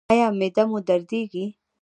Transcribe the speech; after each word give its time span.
ایا 0.11 0.27
معده 0.39 0.63
مو 0.69 0.77
دردیږي؟ 0.87 1.45